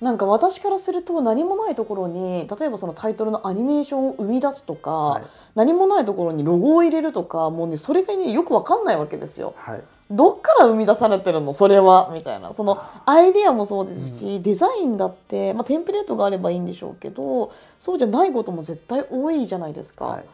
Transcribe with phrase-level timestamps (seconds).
[0.00, 5.22] なんか私からすると何もないところに例えばそのタイトルのアニメーションを生み出すとか、はい、
[5.54, 9.54] 何もないところにロゴを入れるとかもうねそれがねよくわかんないわけですよ。
[9.56, 9.82] はい。
[10.10, 12.10] どっから生み出されてるのそれは？
[12.12, 12.52] みたいな。
[12.52, 20.04] そのアイデアもそうですし、うん、デザインだって、まあ、テンプレートがあればいいんでしょうけどそうじゃないことも絶対多いじゃないですか。
[20.04, 20.24] はい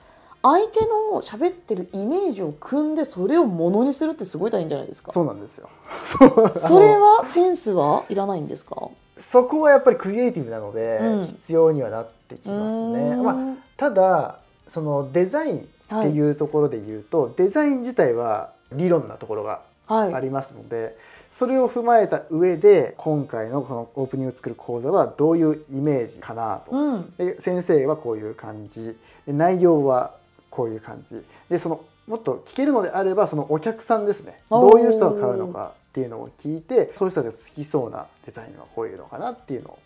[0.42, 5.12] 相手の喋ってるイメージを組んでそれをものにするってすごい大変じゃないですか。
[5.12, 5.68] そうなんですよ。
[6.56, 8.88] それはセンスはいらないんですか？
[9.18, 10.98] そこはやっぱりクリエイティブなので、
[11.42, 13.36] 必要にはなってきますね、まあ、
[13.76, 20.94] ただそのデザインっていうところで言うと、はい、デザイン自体は理論なところがありますので、はい、
[21.30, 28.96] それを踏まえた上で今回のこのオープニングを作る講座はどういうイメージかなと、うん、で先生はこういう感じ。
[29.26, 30.14] 内容は
[30.50, 31.24] こういう感じ。
[31.48, 34.42] でそのもっと聞けるのであればそのお客さんですね。
[34.50, 39.78] どういう人が買うのかっていうのを聞いてそういう人たちが好きそうなデザインはこういうのかなっていうのを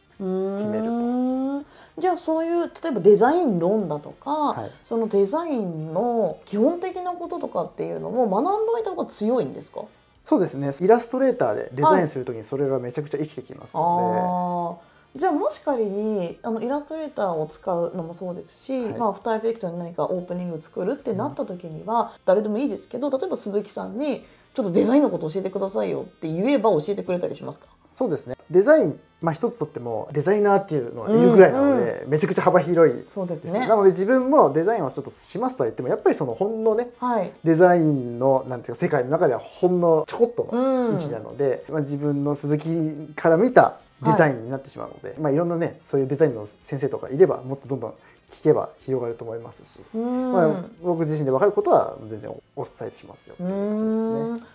[0.57, 2.01] 決めると。
[2.01, 9.83] じゃあそういう例えばデザイン論だとか、はい、そのデザインの基本的なこととかっていうのも学んでおいた方が強いんですか？
[10.25, 10.73] そうですね。
[10.81, 14.79] イラストレーターでデザインする時にそれがめちゃくちゃ生きてきますので。
[14.79, 27.67] はいじゃあもし仮にあのイラストレーターを使うのもそうですし、はい、まあ、アフターエフェクトに何かオープニング作るってなった時には、うん、誰でもいいですけど例えば鈴木さんにちょっとデザインのこと教えてくださいよって言えば教えてくれたりしますか？
[27.93, 28.37] そうですね。
[28.51, 32.05] デザイン、まあ、一つとってもデザイナーっていうのはいるぐらいなので、うん。
[32.05, 33.67] うん、めちゃくちゃ幅広いそうですね。
[33.67, 47.95] なので自分もデザインをちょっとしますとは言ってもやっぱりそのほんのね、はい、デザインのなんていうか世界の中ではほんのちょこっとの位置なので、うん、まあ、自分の鈴木から見たデザインになってしまうので、はいまあ、いろんなねそういうデザインの先生とかいればもっとどんどん
[48.29, 53.47] 聞けば広がると思いますし、まあ、僕自身で分かることは全然お伝えしますよ、ね、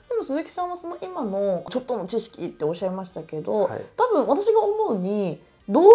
[0.10, 5.88] でも鈴木さんはその今のちょっとの知識っておっしゃいましたけど、はい、多分私が思うに動画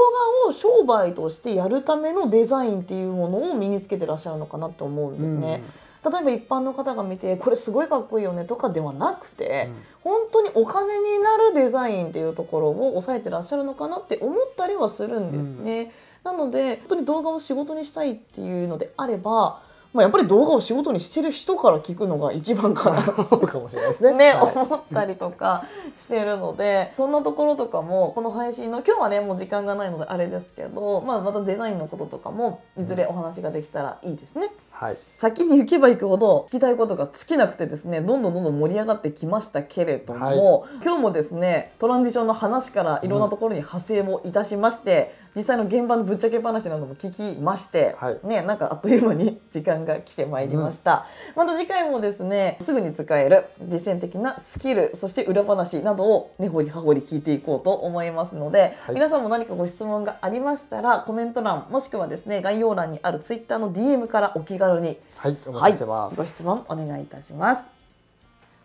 [0.48, 5.62] を商売としてやるためのデザインっていうものを身につけてらっしゃるのかなと思うんですね。
[6.04, 9.70] 例えば一般の方が見てこれすごいかっこいいよねとかではなくて、
[10.04, 15.92] うん、本当にお金になるデザインっていうところを抑えてらっしゃるのかなって思ったりはするんですね。
[16.24, 19.62] うん、なので本当に動画を仕事にしたいっていうのであれば
[19.94, 24.10] まあ、やっぱり動画を仕事にしてる人から聞くのが一番かなかもしれないですね。
[24.18, 34.50] ね、はい、思ったりとかしてるのでそんなところとかもこの配信の今日はねもう時間がないのであれですけど、まあ、またデザインのこととかもいずれお話ができたらいいですね。
[34.72, 51.06] はい、先に行けば行くほど聞きたいことが尽きなくてですねどんどんどんどん盛り上がってきましたけれども、はい、今日もですねトランジションの話からいろんなところに派生をいたしまして、うん、実際の現場のぶっちゃけ話なども聞きまして、はい、ねなんかあっという間に時間が来てまいりました、
[51.36, 67.62] うん、また次回もですねすぐに使える実践的なスキルそして裏話などを根掘り葉掘り聞いていこうと思いますので、皆さんも何かご質問がありましたらコメント欄もしくはですね概要欄にある Twitter の DM からお気軽軽にはいお待ちしてます、はい、ご質問お願いいたします。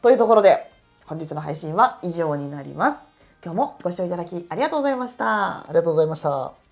[0.01, 0.71] というところで
[1.05, 2.97] 本日の配信は以上になります
[3.43, 5.61] 今日もご視聴いただきありがとうございました。
[5.61, 6.68] ありがとうございました。